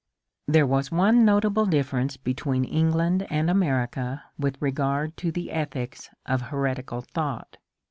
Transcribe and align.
There 0.47 0.65
was 0.65 0.91
one 0.91 1.23
notable 1.25 1.67
difference 1.67 2.17
between 2.17 2.63
England 2.65 3.27
and 3.29 3.51
America 3.51 4.23
with 4.35 4.59
regard 4.59 5.15
to 5.17 5.31
the 5.31 5.51
ethics 5.51 6.09
of 6.25 6.41
heretical 6.41 7.01
thought. 7.01 7.57